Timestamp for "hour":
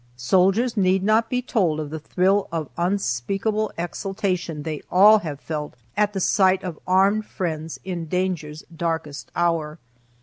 9.35-9.77